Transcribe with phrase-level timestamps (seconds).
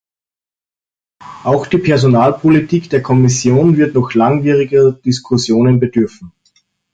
[1.43, 6.31] Auch die Personalpolitik der Kommission wird noch langwieriger Diskussionen bedürfen.